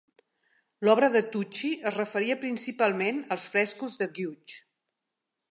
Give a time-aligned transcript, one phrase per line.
[0.87, 4.59] L'obra de Tucci es referia principalment als frescos de Guge.